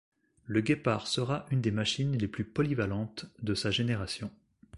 [0.47, 4.31] Le Guépard sera une des machines les plus polyvalentes de sa génération.